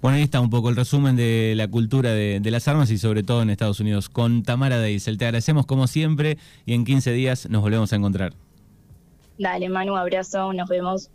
Bueno, 0.00 0.16
ahí 0.16 0.24
está 0.24 0.40
un 0.40 0.50
poco 0.50 0.70
el 0.70 0.74
resumen 0.74 1.14
de 1.14 1.54
la 1.56 1.68
cultura 1.68 2.10
de, 2.10 2.40
de, 2.40 2.50
las 2.50 2.66
armas 2.66 2.90
y 2.90 2.98
sobre 2.98 3.22
todo 3.22 3.42
en 3.42 3.50
Estados 3.50 3.78
Unidos 3.78 4.08
con 4.08 4.42
Tamara 4.42 4.80
Deisel. 4.80 5.18
Te 5.18 5.26
agradecemos 5.26 5.66
como 5.66 5.86
siempre 5.86 6.38
y 6.66 6.74
en 6.74 6.84
15 6.84 7.12
días 7.12 7.48
nos 7.48 7.62
volvemos 7.62 7.92
a 7.92 7.96
encontrar. 7.96 8.32
Dale, 9.38 9.68
Manu, 9.68 9.96
abrazo, 9.96 10.52
nos 10.52 10.68
vemos. 10.68 11.10